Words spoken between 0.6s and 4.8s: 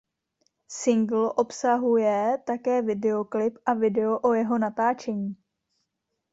Singl obsahuje také videoklip a video o jeho